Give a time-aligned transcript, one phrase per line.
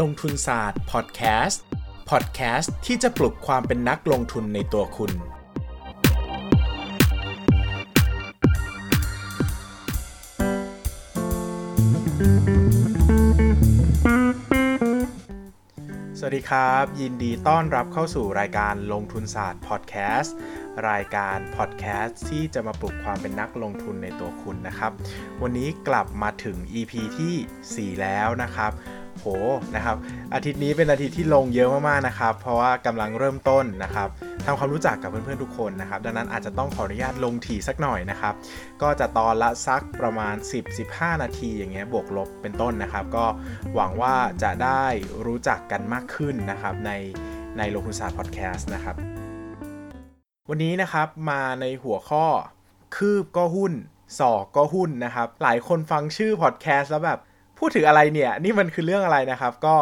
[0.00, 1.62] ลงทุนศาสตร์พอดแคสต์
[2.10, 5.12] พอดแคสต์ที่จะปลุกความเป็นนักลงทุนในตัวคุณ
[16.18, 20.34] สวัสดีครับ ยินดีต้อนรับเข้าสู่รายการลงทุนศาสตร์พอดแคสต์
[20.90, 24.92] รายการพอดแคสต์ที่จะมาปลุกความเป็นนักลงทุนในตัวคุณนะครับ
[25.42, 28.70] วันนี้กลับมาถึง EP ที่ 4 แล้วนะครับ
[29.20, 29.26] โห
[29.76, 29.96] นะครับ
[30.34, 34.08] อาทิตย์นี้เป็นอาทิตย์ที่ลงเยอะมากๆนะครับ เพราะว่ากำลังเริ่มต้นนะครับ
[34.46, 38.34] ทำความรู้จักกับเพื่อนๆทุกคนนะครับ ดังนั้นอาจจะต้องขออนุญาตลงถี่สักหน่อยนะครับ
[38.82, 40.34] ก็จะตอนละสักประมาณ
[40.78, 43.26] 10-15 นาทีอย่างเงี้ยบวกลบเป็นต้นนะครับ ก็
[43.74, 44.84] หวังว่าจะได้
[45.26, 46.92] รู้จักกันมากขึ้นนะครับใน
[47.58, 48.96] ในลงทุนศาสตร์พอดแคสต์นะครับ
[50.50, 52.26] วันนี้นะครับมาในหัวข้อ
[52.96, 53.72] คืบก็หุ้น
[54.18, 57.20] ศอกก็หุ้นนะครับ หลายคนฟังชื่อพอดแคสต์แล้วแบบ
[57.66, 59.76] พูดถึงอะไรเนี่ย นี่มันคือเรื่องอะไรนะครับ ก็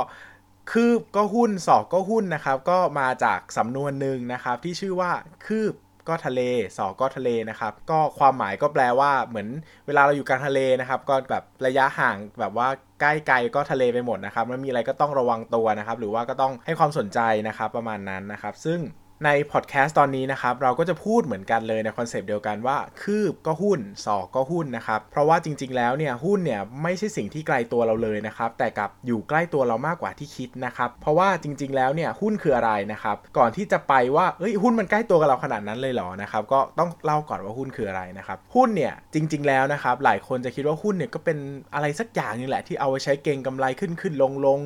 [0.72, 5.10] คืบก็หุ้นศอกก็หุ้นนะครับ ก็มาจากสำนวนหนึ่งนะครับ ที่ชื่อว่า
[5.46, 5.74] คืบ
[6.08, 6.40] ก็ทะเล
[6.76, 9.48] ศอกก็ทะเลนะครับ ก็ความหมายก็แปลว่าเหมือน
[9.86, 12.68] เวลาเราอยู่กลางทะเลนะครับ ก็แบบระยะห่างแบบว่า
[13.00, 18.80] ใกล้ไกลก็ทะเลไปหมดนะครับมันมีอะไรก็ต้องระวังตัวนะครับ หรือว่าก็ต้องให้ความสนใจนะครับประมาณนั้นนะครับ ซึ่ง
[19.24, 41.38] ในพอดแคสต์ตอนนี้นะครับเราก็จะพูดเหมือนกันเลยในคอนเซปต์เดียวกันว่า คืบก็หุ้นศอกก็หุ้นนะครับ เพราะว่าจริง ๆ แล้วเนี่ยหุ้นเนี่ยไม่ใช่สิ่งที่ไกลตัวเราเลยนะครับ แต่กลับอยู่ใกล้ตัวเรามากกว่าที่คิดนะครับ เพราะว่าจริง ๆ แล้วเนี่ยหุ้นคืออะไรนะครับ ก่อนที่จะไปว่าเอ้ยหุ้นมันใกล้ตัวกับเราขนาดนั้นเลยเหรอนะครับก็ต้องเล่าก่อนว่าหุ้นคืออะไรนะครับหุ้นเนี่ยจริง ๆ แล้วนะครับหลายคนจะคิดว่าหุ้นเนี่ยก็เป็น
[41.74, 44.60] อะไรสักอย่างนึงแหละที่เอาไว้ใช้เก็งกำไรขึ้นขึ้นลงลง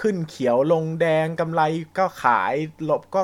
[0.00, 1.62] ขึ้นเขียวลงแดงกำไร
[1.98, 2.54] ก็ขาย
[2.90, 3.22] ลบก็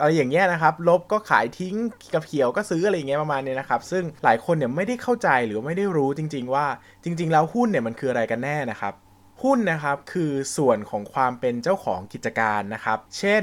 [0.00, 1.74] อะไรอย่างเงี้ยนะครับ ลบก็ขายทิ้ง
[2.14, 6.66] กับเขียวก็ซื้ออะไรอย่างเงี้ยประมาณนี้นะครับ ซึ่งหลายคนเนี่ยไม่ได้เข้าใจหรือไม่ได้รู้จริง ๆ ว่า
[7.04, 8.94] จริง ๆ แล้วหุ้นเนี่ยมันคืออะไรกันแน่นะครับ
[9.42, 13.42] หุ้นนะครับคือส่วนของความเป็นเจ้าของกิจการนะครับ เช่น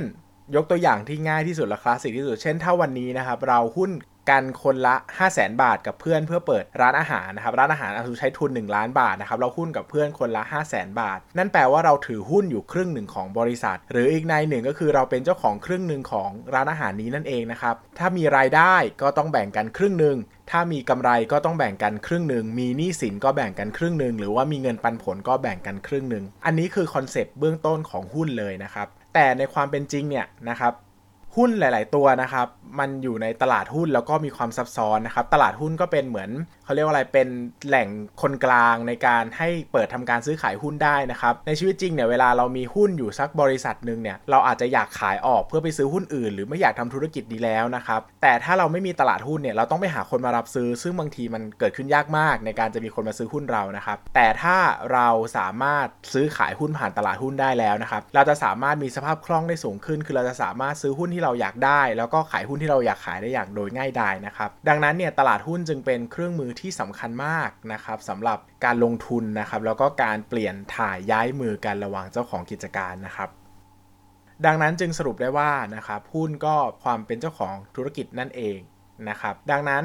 [0.56, 3.92] ยกตัวอย่างที่ง่ายที่สุดและคลาสสิกที่สุด เช่นถ้าวันนี้นะครับ เราหุ้น
[4.30, 20.18] กันคนละ 5 0 0แสนบาทกับเพื่อนเพื่อเปิดร้านอาหารนะครับร้านอาหารอาจจะใช้ทุน 1 ล้านบาทนะครับเราหุ้นกับเพื่อนคนละ 5 0 0แสนบาท นั่นแปลว่าเราถือหุ้นอยู่ครึ่งหนึ่งของบริษัท หรืออีกในหนึ่งก็คือเราเป็นเจ้าของครึ่งหนึ่งของร้านอาหารนี้นั่นเองนะครับถ้ามีรายได้ก็ต้องแบ่งกันครึ่งหนึ่ง
[20.52, 30.74] ถ้ามีกำไรก็ต้องแบ่งกันครึ่งหนึ่ง มีหนี้สินก็แบ่งกันครึ่งหนึ่ง หรือว่ามีเงินปันผลก็แบ่งกันครึ่งหนึ่ง อันนี้คือคอนเซปต์เบื้องต้นของหุ้นเลยนะครับ แต่ในความเป็นจริงเนี่ยนะครับ
[31.38, 32.48] หุ้นหลาย ๆ ตัวนะครับ
[32.80, 36.30] มันอยู่ในตลาดหุ้นแล้วก็มีความซับซ้อนนะครับ ตลาดหุ้นก็เป็นเหมือน
[36.68, 37.28] เขาเรียกว่าอะไรเป็น
[37.68, 37.88] แหล่ง
[38.22, 54.58] คนกลางในการให้เปิดทำการซื้อขายหุ้นได้นะครับ ในชีวิตจริงเนี่ยเวลาเรามีหุ้นอยู่สักบริษัทหนึ่งเนี่ยเราอาจจะอยากขายออกเพื่อไปซื้อหุ้นอื่น หรือไม่อยากทำธุรกิจดีแล้วนะครับ แต่ถ้าเราไม่มีตลาดหุ้นเนี่ยเราต้องไปหาคนมารับซื้อ ซึ่งบางทีมันเกิดขึ้นยากมากในการจะมีคนมาซื้อหุ้นเรานะครับ แต่ถ้า
[54.94, 55.08] เรา
[55.38, 73.30] สามารถซื้อขายหุ้นผ่านตลาดหุ้นได้แล้วนะครับ เราจะสามารถมีสภาพคล่องได้สูงขึ้น คือเราจะสามารถซื้อหุ้นที่เราอยากได้ แล้วก็ขายหุ้นที่เราอยากขายได้อย่างโดยง่ายดายนะครับ ดังนั้นเนี่ยตลาดหุ้นจึงเป็นเครื่องมือที่สำคัญมากนะครับสำหรับการลงทุนนะครับ แล้วก็การเปลี่ยนถ่ายย้ายมือกันระหว่างเจ้าของกิจการนะครับ
[74.46, 78.58] ดังนั้นจึงสรุปได้ว่านะครับหุ้นก็ความเป็นเจ้าของธุรกิจนั่นเอง
[79.10, 79.84] นะครับ ดังนั้น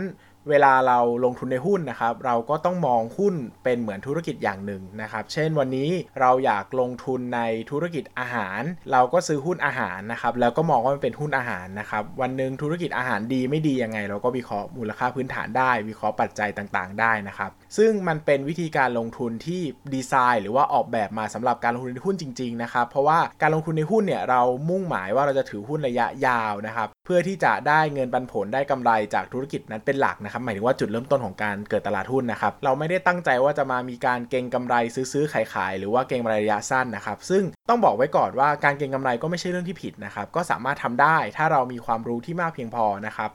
[0.51, 8.61] เวลาเราลงทุนในหุ้นนะครับ เราก็ต้องมองหุ้นเป็นเหมือนธุรกิจอย่างหนึ่งนะครับ เช่นวันนี้เราอยากลงทุนในธุรกิจอาหาร
[8.93, 19.61] เราก็ซื้อหุ้นอาหารนะครับ แล้วก็มองว่ามันเป็นหุ้นอาหารนะครับ วันหนึ่งธุรกิจอาหารดีไม่ดียังไง เราก็วิเคราะห์มูลค่าพื้นฐานได้ วิเคราะห์ปัจจัยต่างๆ ได้นะครับ ซึ่งมันเป็นวิธีการลงทุนที่
[19.95, 34.75] ดีไซน์ หรือว่าออกแบบมาสำหรับการลงทุนในหุ้นจริง ๆ นะครับ เพราะว่าการลงทุนในหุ้นเนี่ยเรามุ่งหมายว่าเราจะถือหุ้นระยะยาวนะครับ เพื่อที่จะได้เงินปันผลได้กำไรจากธุรกิจนั้นเป็นหลักนะครับ หมายถึงว่าจุดเริ่มต้นของการเกิดตลาดหุ้นนะครับ เราไม่ได้ตั้งใจว่าจะมามีการเก็งกำไร
[35.13, 43.31] ซื้อๆขายๆหรือว่าเก็งกำไรระยะสั้นนะครับ ซึ่งต้องบอกไว้ก่อนว่าการเก็งกำไรก็ไม่ใช่เรื่องที่ผิดนะครับ ก็สามารถทำได้ถ้าเรามีความรู้ที่มากเพียงพอนะครับ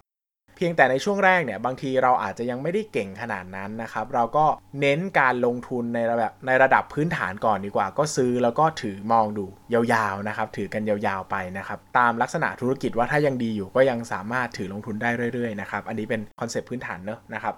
[0.57, 4.45] เพียงแต่ในช่วงแรกเนี่ยบางทีเราอาจจะยังไม่ได้เก่งขนาดนั้นนะครับ เราก็
[4.81, 17.55] เน้นการลงทุนในระดับในระดับพื้นฐานก่อนดีกว่า ก็ซื้อแล้วก็ถือมองดูยาวๆนะครับ ถือกันยาวๆไปนะครับ ตามลักษณะธุรกิจว่าถ้ายังดีอยู่ก็ยังสามารถถือลงทุนได้เรื่อยๆนะครับ อันนี้เป็นคอนเซปต์พื้นฐานเนอะนะครับ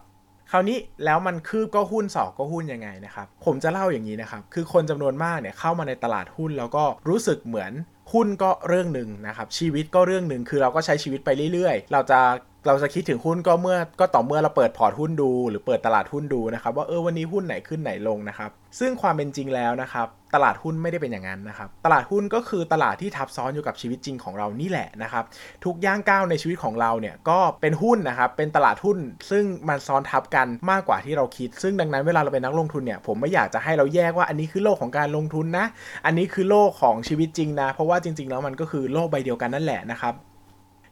[0.51, 7.71] คราวนี้แล้วมันคืบก็หุ้นสอกก็หุ้นยังไงนะครับ ผมจะเล่าอย่างนี้นะครับ คือคนจำนวนมากเนี่ยเข้ามาในตลาดหุ้นแล้วก็รู้สึกเหมือน
[8.13, 12.19] หุ้นก็เรื่องหนึ่งนะครับชีวิตก็เรื่องหนึ่งคือเราก็ใช้ชีวิตไปเรื่อยๆ เราจะ
[12.67, 25.23] เราจะคิดถึงหุ้นก็เมื่อก็ต่อเมื่อเราเปิดพอร์ตหุ้นดู หรือเปิดตลาดหุ้นดูนะครับ ว่าเออวันนี้หุ้นไหนขึ้นไหนลงนะครับ ซึ่งความเป็นจริงแล้วนะครับ ตลาดหุ้นไม่ได้เป็นอย่างนั้นนะครับ ตลาดหุ้นก็คือตลาดที่ทับซ้อนอยู่กับชีวิตจริงของเรานี่แหละนะครับ
[25.65, 28.97] ทุกย่างก้าวในชีวิตของเราเนี่ยก็เป็นหุ้นนะครับ เป็นตลาดหุ้น
[29.29, 35.65] ซึ่งมันซ้อนทับกันมากกว่าที่เราคิด ซึ่งดังนั้นเวลาเราเป็นนักลงทุนเนี่ยผมไม่อยากจะให้เราแยกว่าอันนี้คือโลกของการลงทุนนะ
[36.05, 40.15] อันนี้คือโลกของชีวิตจริงนะ เพราะว่าจริง ๆ แล้วมันก็คือโลกใบเดียวกันนั่นแหละนะครับ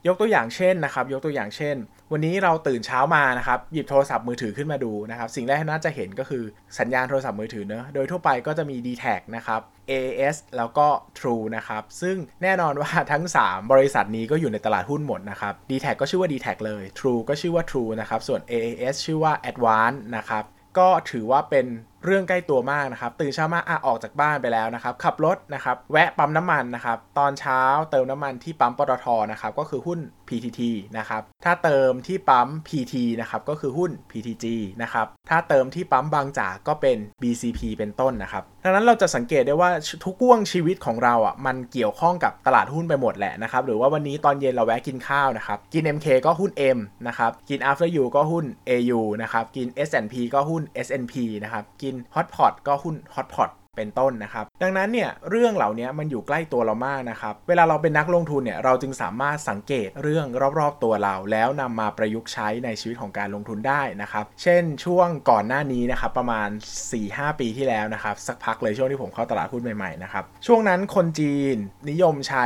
[0.07, 1.75] ยกตัวอย่างเช่นนะครับ ยกตัวอย่างเช่น
[2.11, 6.43] วันนี้เราตื่นเช้ามานะครับหยิบโทรศัพท์มือถือขึ้นมาดูนะครับสิ่งแรกที่น่าจะเห็นก็คือ
[6.79, 9.05] สัญญาณโทรศัพท์มือถือเนอะโดยทั่วไปก็จะมี d t แท
[9.35, 10.87] นะครับ AAS แล้วก็
[11.19, 18.41] True นะครับ ซึ่งแน่นอนว่าทั้ง 3 บริษัทนี้ก็อยู่ในตลาดหุ้นหมดนะครับ d t แทก็ชื่อว่า d t แทเลย True ก็ชื่อว่า True นะครับส่วน
[18.51, 20.43] AAS ชื่อว่า Advance นะครับ
[20.77, 21.65] ก็ถือว่าเป็น
[22.05, 27.61] เรื่องใกล้ตัวมากนะครับ ตื่นเช้ามาอะออกจากบ้านไปแล้วนะครับ ขับรถนะครับ แวะปั๊มน้ำมันนะครับ ตอนเช้า
[27.91, 30.61] เติมน้ำมันที่ปั๊มปตทนะครับ ก็คือหุ้น PTT
[30.97, 34.45] นะครับ ถ้าเติมที่ปั๊ม PT นะครับ ก็คือหุ้น PTG
[34.81, 39.69] นะครับ ถ้าเติมที่ปั๊มบางจากก็เป็น BCP เป็นต้นนะครับ ดังนั้นเราจะสังเกตได้ว่า
[40.05, 50.15] ทุกว่วงชีวิตของเราอะ มันเกี่ยวข้องกับตลาดหุ้นไปหมดแหละนะครับ หรือว่าวันนี้ตอนเย็นเราแวะกินข้าวนะครับ กิน MK ก็หุ้น M นะครับ กิน After You ก็หุ้น AU นะครับ กิน S&P
[50.33, 60.25] ก็หุ้น SNP นะครับกินินฮอตพอตก็หุ้นฮอตพอตเป็นต้นนะครับดังนั้นเนี่ยเรื่องเหล่านี้มันอยู่ใกล้ตัวเรามากนะครับ เวลาเราเป็นนักลงทุนเนี่ยเราจึงสามารถสังเกตเรื่อง
[60.59, 66.49] รอบๆตัวเรา แล้วนำมาประยุกต์ใช้ในชีวิตของการลงทุนได้นะครับ เช่นช่วงก่อนหน้านี้นะครับประมาณ
[66.95, 71.55] 4-5 ปีที่แล้วนะครับ สักพักเลยช่วงที่ผมเข้าตลาดหุ้นใหม่ๆนะครับช่วงนั้นคนจีน
[71.89, 72.45] นิยมใช้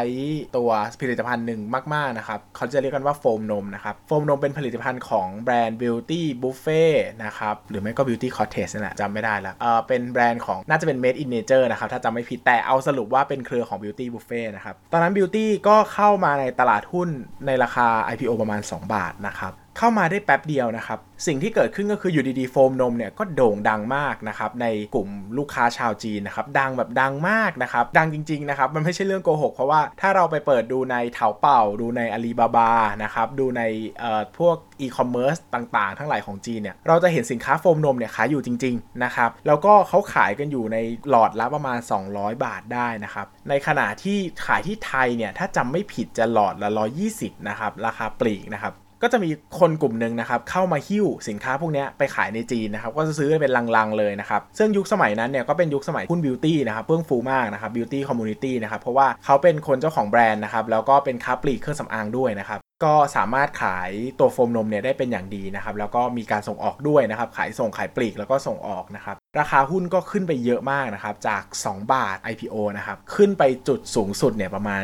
[0.57, 0.69] ตัว
[1.01, 1.61] ผลิตภัณฑ์หนึ่ง
[1.93, 6.93] มากๆนะครับเขาจะเรียกกันว่าโฟมนมนะครับโฟมนมเป็นผลิตภัณฑ์ของแบรนด์ Beauty Buffet
[7.25, 17.09] นะครับหรือไม่ก็ Beauty Cottage นั่นแหละจำไม่ได้แล้วเออเป็นแบรนด์ของน่าจะเป็น Made in Nature นะครับถ้าจำไม่ผิดแต่เอาสรุปว่าเป็นเครือของ Beauty Buffet นะครับ ตอนนั้น Beauty ก็เข้ามาในตลาดหุ้น
[17.45, 32.71] ในราคา IPO ประมาณ 2 บาทนะครับ เข้ามาได้แป๊บเดียวนะครับ สิ่งที่เกิดขึ้นก็คืออยู่ดีๆโฟมนมเนี่ยก็โด่งดังมากนะครับในกลุ่มลูกค้าชาวจีนนะครับดังแบบดังมากนะครับดังจริงๆนะครับมันไม่ใช่เรื่องโกหกเพราะว่าถ้าเราไปเปิดดูในเถาเป่า ดูในอาลีบาบา
[33.03, 33.61] นะครับดูใน
[33.99, 40.77] เอ่อพวกอีคอมเมิร์ซต่างๆ ทั้งหลายของจีนเนี่ยเราจะเห็นสินค้าโฟมนมเนี่ยขายอยู่จริงๆนะครับแล้วก็เขาขายกันอยู่ใน
[41.09, 41.79] หลอดละประมาณ
[42.11, 46.69] 200 บาทได้นะครับในขณะที่ขายที่ไทยเนี่ยถ้าจำไม่ผิดจะหลอดละ
[47.09, 74.83] 120นะครับราคาปลีกนะครับ ก็จะมีคนกลุ่มหนึ่งนะครับเข้ามาหิ้วสินค้าพวกนี้ไปขายในจีนนะครับก็จะซื้อเป็นลังๆเลยนะครับซึ่งยุคสมัยนั้นเนี่ยก็เป็นยุคสมัยหุ้นบิวตี้นะครับเฟื่องฟูมากนะครับบิวตี้คอมมูนิตี้นะครับเพราะว่าเขาเป็นคนเจ้าของแบรนด์นะครับแล้วก็เป็นค้าปลีกเครื่องสำอางด้วยนะครับก็สามารถขายตัวโฟมนมเนี่ยได้เป็นอย่างดีนะครับแล้วก็มีการส่งออกด้วยนะครับขายส่งขายปลีกแล้วก็ส่งออกนะครับ ราคาหุ้นก็ขึ้นไปเยอะมากนะครับ จาก 2 บาท IPO นะครับ ขึ้นไปจุดสูงสุดเนี่ยประมาณ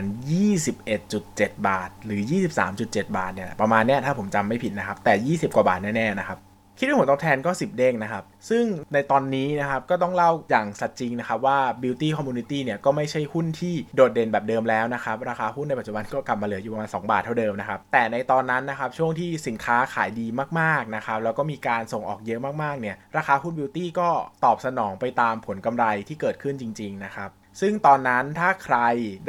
[0.83, 2.21] 21.7 บาท หรือ
[2.69, 6.39] 23.7 บาทเนี่ยประมาณเนี้ยถ้าผมจำไม่ผิดนะครับ แต่ 20 กว่าบาทแน่ๆนะครับ
[6.79, 20.27] คิดว่าผลตอบแทนก็ 10 เด้งนะครับ ซึ่งในตอนนี้นะครับก็ต้องเล่าอย่างสัจจริงนะครับว่า Beauty Community เนี่ยก็ไม่ใช่หุ้นที่โดดเด่นแบบเดิมแล้วนะครับราคาหุ้นในปัจจุบันก็กลับมาเหลืออยู่ประมาณ 2 บาทเท่าเดิมนะครับแต่ในตอนนั้นนะครับช่วงที่สินค้าขายดี
[20.59, 24.09] มากๆนะครับแล้วก็มีการส่งออกเยอะมากๆเนี่ยราคาหุ้น Beauty ก็
[24.45, 27.29] ตอบสนองไปตามผลกำไรที่เกิดขึ้นจริงๆนะครับ
[27.61, 28.77] ซึ่งตอนนั้นถ้าใคร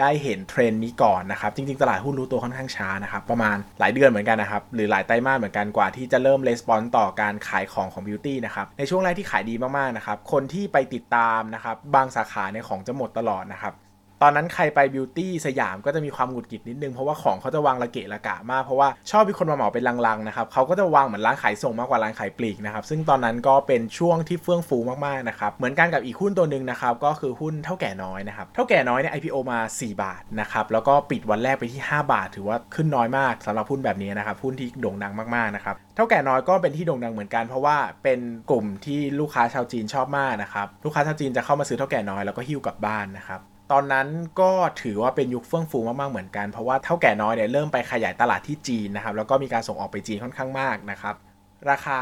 [0.01, 13.75] ได้เห็นเทรนด์นี้ก่อนนะครับ จริงๆ ตลาดหุ้นรู้ตัวค่อนข้างช้านะครับ ประมาณหลายเดือนเหมือนกันนะครับ หรือหลายไตรมาสเหมือนกันกว่าที่จะเริ่ม respond ต่อการขายของของบิวตี้นะครับ ในช่วงแรกที่ขายดีมากๆนะครับ คนที่ไปติดตามนะครับ บางสาขาในของจะหมดตลอดนะครับ
[14.23, 44.09] ตอนนั้นใครไปบิวตี้สยามก็จะมีความหงุดหงิดนิดนึง เพราะว่าของเขาจะวางระเกะระกะมาก เพราะว่าชอบมีคนมาเหมาเป็นลังๆนะครับเขาก็จะวางเหมือนร้านขายส่งมากกว่าร้านขายปลีกนะครับซึ่งตอนนั้นก็เป็นช่วงที่เฟื่องฟูมากๆนะครับเหมือนกันกับอีกหุ้นตัวหนึ่งนะครับก็คือหุ้นเท่าแก่น้อยนะครับเท่าแก่น้อยเนี่ย IPO มา 4 บาทนะครับแล้วก็ปิดวันแรกไปที่ 5 บาท ถือว่าขึ้นน้อยมากสำหรับหุ้นแบบนี้นะครับหุ้นที่โด่งดังมากๆนะครับเท่าแก่น้อยก็เป็นที่โด่งดังเหมือนกัน เพราะว่าเป็นกลุ่มที่ลูกค้าชาวจีนชอบมากนะครับลูกค้าชาวจีนจะเข้ามาซื้อเท่าแก่น้อยแล้วก็หิ้วกลับบ้านนะครับ ตอนนั้น
[44.41, 44.51] ก็
[44.83, 51.17] ถือว่าเป็นยุคเฟื่องฟูมากๆ เหมือนกัน เพราะว่าเท่าแก่น้อยเนี่ยเริ่มไปขยายตลาดที่จีนนะครับ แล้วก็มีการส่งออกไปจีนค่อนข้างมากนะครับ
[51.71, 52.01] ราคา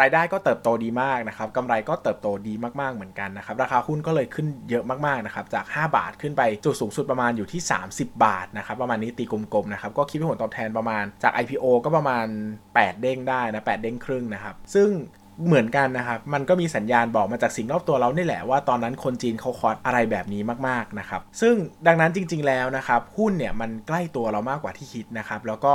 [0.00, 7.60] รายได้ก็เติบโตดีมากนะครับกำไรก็เติบโตดีมากๆเหมือนกันนะครับ ราคาหุ้นก็เลยขึ้นเยอะมากๆนะครับ จาก 5 บาทขึ้นไปจุดสูงสุดประมาณอยู่ที่
[7.92, 12.26] 30 บาทนะครับ ประมาณนี้ตีกลมๆนะครับ ก็คิดเป็นผลตอบแทนประมาณจาก IPO ก็ประมาณ
[12.64, 14.88] 8 เด้งได้นะ8เด้งครึ่งนะครับ ซึ่ง
[15.46, 21.54] เหมือนกันนะครับ มันก็มีสัญญาณบอกมาจากสิ่งรอบตัวเรานี่แหละว่าตอนนั้นคนจีนเขาคอร์อะไรแบบนี้มากๆนะครับ ซึ่ง
[21.86, 25.74] ดังนั้นจริง ๆ แล้วนะครับ หุ้นเนี่ยมันใกล้ตัวเรามากกว่าที่คิดนะครับ แล้วก็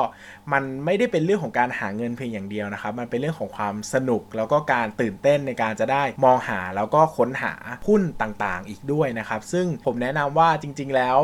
[0.53, 7.53] มันไม่ได้เป็นเรื่องของการหาเงินเพียงอย่างเดียวนะครับ มันเป็นเรื่องของความสนุกแล้วก็การตื่นเต้นในการจะได้มองหาแล้วก็ค้นหา
[7.87, 11.17] หุ้นต่างๆ อีกด้วยนะครับ ซึ่งผมแนะนำว่าจริง ๆ แล้ว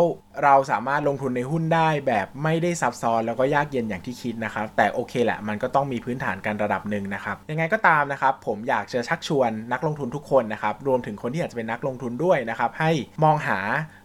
[0.43, 12.91] เราสามารถลงทุนในหุ้นได้แบบไม่ได้ซับซ้อนแล้วก็ยากเย็นอย่างที่คิดนะครับ แต่โอเคแหละมันก็ต้องมีพื้นฐานการระดับหนึ่งนะครับยังไงก็ตามนะครับ ผมอยากจะชักชวนนักลงทุนทุกคนนะครับรวมถึงคนที่อยากจะเป็นนักลงทุนด้วยนะครับให้
[13.23, 13.59] มองหา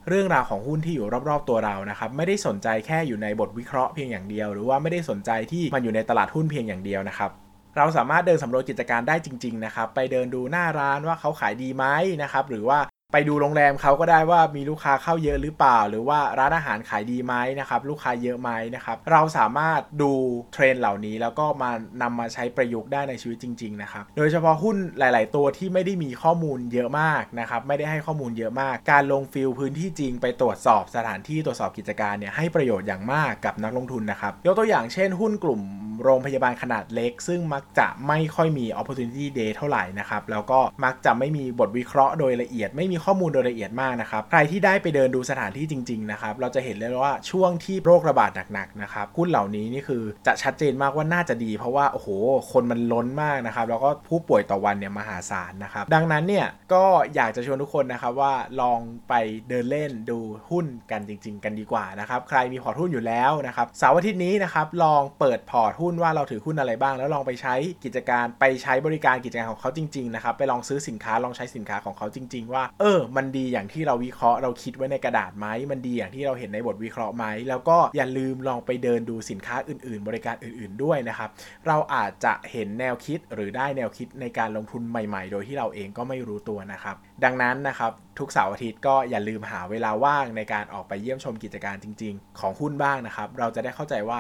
[0.09, 7.31] เรื่องราวของหุ้นที่อยู่รอบ ๆ ตัวเรานะครับไม่ได้สนใจแค่อยู่ในบทวิเคราะห์เพียงอย่างเดียว หรือว่าไม่ได้สนใจที่มันอยู่ในตลาดหุ้นเพียงอย่างเดียวนะครับ
[7.77, 11.85] เราสามารถเดินสำรวจกิจการได้จริง ๆ นะครับ ไปเดินดูหน้าร้านว่าเขาขายดีไหม
[12.23, 12.79] นะครับ หรือว่า
[13.13, 20.13] ไปดูโรงแรมเขาก็ได้ว่ามีลูกค้าเข้าเยอะหรือเปล่า หรือว่าร้านอาหารขายดีไหมนะครับลูกค้าเยอะไหมนะครับเราสามารถดู
[20.53, 21.71] เทรนเหล่านี้แล้วก็มา
[22.03, 35.63] นำมาใช้ประยุกต์ได้ในชีวิตจริงๆนะครับโดยเฉพาะหุ้นหลาย ๆ ตัวที่ไม่ได้มีข้อมูลเยอะมากนะครับไม่ได้ให้ข้อมูลเยอะมาก การลงฟิลพื้นที่จริงไปตรวจสอบสถานที่ตรวจสอบกิจการเนี่ยให้ประโยชน์อย่างมากกับนักลงทุนนะครับยกตัวอย่างเช่น หุ้นกลุ่ม
[36.03, 52.09] โรงพยาบาลขนาดเล็ก ซึ่งมักจะไม่ค่อยมี opportunity day เท่าไหร่นะครับแล้วก็มักจะไม่มีบทวิเคราะห์โดยละเอียดไม่มีข้อมูลโดยละเอียดมากนะครับ ใครที่ได้ไปเดินดูสถานที่จริงๆนะครับ เราจะเห็นเลยว่าช่วงที่โรคระบาดหนักๆนะครับหุ้นเหล่านี้นี่คือจะชัดเจนมากว่าน่าจะดี เพราะว่าโอ้โห
[52.53, 59.15] คนมันล้นมากนะครับ แล้วก็ผู้ป่วยต่อวันเนี่ยมหาศาลนะครับ ดังนั้นเนี่ยก็อยากจะชวนทุกคนนะครับว่าลองไป
[59.49, 60.19] เดินเล่นดู
[60.51, 67.55] หุ้นกันจริง ๆ กันดีกว่านะครับ ใครมีพอร์ตหุ้นอยู่แล้วนะครับเสาร์อาทิตย์นี้นะครับลองเปิดพอร์ตหุ้นว่าเราถือหุ้นอะไรบ้าง แล้วลองไปใช้
[67.85, 81.31] กิจการไปใช้บริการกิจการของเขาจริงๆนะครับไปลองซื้อสินค้าลองใช้สินค้าของเขาจริง ๆ ว่าเออมันดีอย่างที่เราวิเคราะห์เราคิดไว้ในกระดาษไหมมันดีอย่างที่เราเห็นในบทวิเคราะห์ไหมแล้วก็อย่าลืมลองไปเดินดูสินค้าอื่น ๆ บริการอื่น ๆด้วยนะครับ
[81.67, 94.19] เราอาจจะเห็นแนวคิดหรือได้แนวคิดในการลงทุนใหม่ ๆ โดยที่เราเองก็ไม่รู้ตัวนะครับ ดังนั้นนะครับทุกเสาร์อาทิตย์ก็อย่าลืมหาเวลาว่างในการออกไปเยี่ยมชมกิจการจริง ๆ ของหุ้นบ้างนะครับ เราจะได้เข้าใจว่า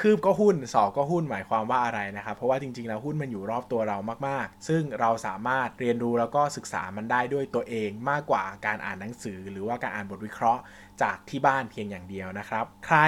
[0.00, 3.98] คืบก็หุ้นสอก็หุ้นหมายความว่าอะไรนะครับ เพราะว่าจริงๆแล้วหุ้นมันอยู่รอบตัวเรา
[4.28, 10.62] มากๆ ซึ่งเราสามารถเรียนรู้แล้วก็ศึกษามันได้ด้วยตัวเองมากกว่าการอ่านหนังสือ หรือว่าการอ่านบทวิเคราะห์
[11.02, 12.98] จากที่บ้านเพียงอย่างเดียวนะครับ ใคร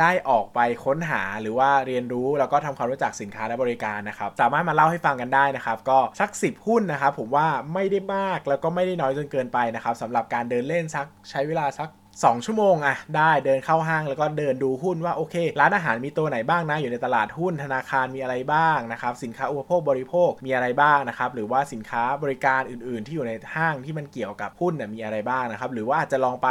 [0.00, 11.88] ได้ออกไปค้นหาหรือว่าเรียนรู้แล้วก็ทำความรู้จักสินค้าและบริการนะครับ สามารถมาเล่าให้ฟังกันได้นะครับ ก็สัก 10 หุ้นนะครับ ผมว่าไม่ได้มากแล้วก็ไม่ได้น้อยจนเกินไปนะครับสำหรับการเดินเล่นสักใช้เวลาสัก
[12.22, 26.48] 2 ชั่วโมงอะได้เดินเข้าห้างแล้วก็เดินดูหุ้นว่าโอเค ร้านอาหารมีตัวไหนบ้างนะ อยู่ในตลาดหุ้นธนาคารมีอะไรบ้างนะครับ สินค้าอุปโภคบริโภคมีอะไรบ้างนะครับ หรือว่าสินค้าบริการอื่น ๆ ที่อยู่ในห้างที่มันเกี่ยวกับหุ้นมีอะไรบ้างนะครับ หรือว่าอาจจะลองไป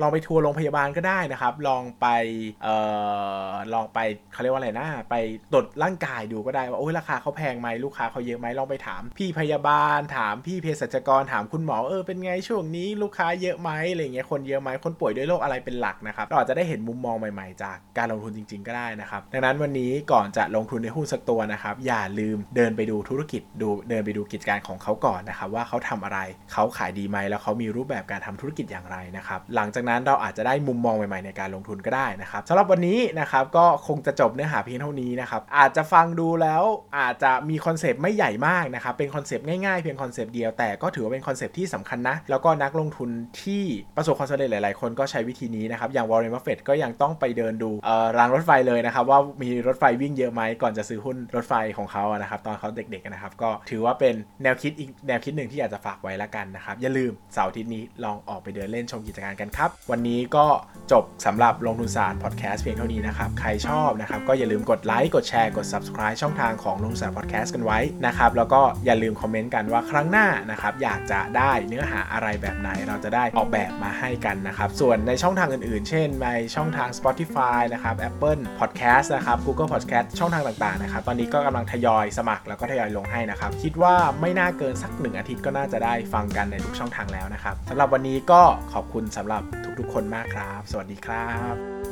[0.00, 2.06] ลองไปทัวร์โรงพยาบาลก็ได้นะครับ ลองไป
[2.62, 2.76] เอ่
[3.48, 3.98] อลองไป
[4.32, 5.16] เขาเรียกว่าอะไรนะ ไป
[5.52, 26.18] ตรวจร่างกายดูก็ได้ว่าโอ้ยราคาเขาแพงไหมลูกค้าเขาเยอะไหมลองไปถามพี่พยาบาล ถามพี่เภสัชกรถามคุณหมอเออเป็นไงช่วงนี้ลูกค้าเยอะไหมอะไรเงี้ยคนเยอะไหมคนป่วยด้วยโรคอะไรเป็นหลักนะครับเราอาจจะได้เห็นมุมมองใหม่ๆ จากการลงทุนจริง ๆ ก็ได้นะครับ ดังนั้นวันนี้ก่อนจะลงทุนในหุ้นสักตัวนะครับ อย่าลืมเดินไปดูธุรกิจดูเดินไปดูกิจการของเขาก่อนะครับ ว่าเขาทำอะไร
[26.52, 36.62] เขาขายดีไหมแล้วเขามีรูปแบบการทำธุรกิจอย่างไรนะครับ หลังจากนั้นเราอาจจะได้มุมมองใหม่ๆในการลงทุนก็ได้นะครับสำหรับวันนี้นะครับก็คงจะจบเนื้อหาเพียงเท่านี้นะครับอาจจะฟังดูแล้ว
[36.98, 43.10] อาจจะมีคอนเซปต์ไม่ใหญ่มากนะครับเป็นคอนเซปต์ง่ายๆเพียงคอนเซปต์เดียวแต่ก็ถือว่าเป็นคอนเซปต์ที่สำคัญนะแล้วก็นักลงทุน
[43.42, 43.64] ที่
[43.96, 47.70] ประสบความสำเร็จหลายๆคนก็ใช้วิธีนี้นะครับ อย่างวอร์เรนบัฟเฟตก็ยังต้องไปเดินดู
[48.18, 60.46] รางรถไฟเลยนะครับ ว่ามีรถไฟวิ่งเยอะไหมก่อนจะซื้อหุ้นรถไฟของเขานะครับ ตอนเขาเด็กๆนะครับ ก็ถือว่าเป็นแนวคิดอีกแนวคิดหนึ่งที่อยากจะฝากไว้ละกันนะครับ อย่าลืมเสาร์อาทิตย์นี้ลองออกไปเดินเล่นชมกิจการกันครับ วันนี้ก็
[60.92, 89.42] จบสำหรับลงทุนศาสตร์พอดแคสต์เพียงเท่านี้นะครับ ใครชอบนะครับก็อย่าลืมกดไลค์กดแชร์กด subscribe ช่องทางของลงทุนศาสตร์พอดแคสต์กันไว้นะครับแล้วก็อย่าลืมคอมเมนต์กันว่าครั้งหน้านะครับอยากจะได้เนื้อหาอะไรแบบไหนเราจะได้ออกแบบมาให้กันนะครับส่วนในช่องทางอื่นๆ เช่นในช่องทาง Spotify นะครับ Apple Podcast นะครับ Google Podcast ช่องทางต่างๆนะครับ ตอนนี้ก็กำลังทยอยสมัครแล้วก็ทยอยลงให้นะครับ คิดว่าไม่น่าเกินสักหนึ่งอาทิตย์ก็น่าจะได้ฟังกันในทุกช่องทางแล้วนะครับสำหรับวันนี้ก็ขอบคุณสำหรับ
[89.78, 91.91] ทุกๆ คนมากครับ สวัสดีครับ